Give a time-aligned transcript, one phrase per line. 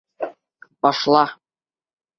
[0.87, 1.23] Башла!